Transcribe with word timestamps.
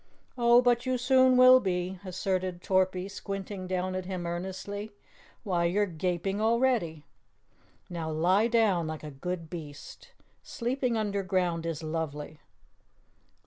"Oh, 0.35 0.63
but 0.63 0.87
you 0.87 0.97
soon 0.97 1.37
will 1.37 1.59
be," 1.59 1.99
asserted 2.03 2.63
Torpy, 2.63 3.07
squinting 3.07 3.67
down 3.67 3.93
at 3.93 4.05
him 4.05 4.25
earnestly. 4.25 4.93
"Why, 5.43 5.65
you're 5.65 5.85
gaping 5.85 6.41
already. 6.41 7.05
Now 7.87 8.09
lie 8.09 8.47
down 8.47 8.87
like 8.87 9.03
a 9.03 9.11
good 9.11 9.47
beast. 9.47 10.09
Sleeping 10.41 10.97
underground 10.97 11.67
is 11.67 11.83
lovely." 11.83 12.39